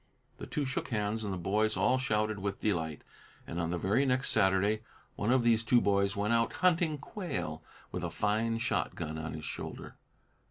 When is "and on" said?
3.45-3.69